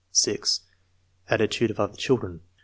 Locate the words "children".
1.95-2.41